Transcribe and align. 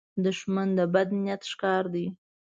دښمن 0.25 0.67
د 0.77 0.79
بد 0.93 1.07
نیت 1.23 1.41
ښکار 1.51 1.83
دی 1.93 2.05